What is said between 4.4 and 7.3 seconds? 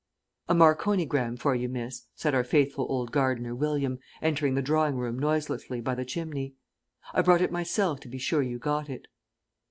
the drawing room noiselessly by the chimney. "I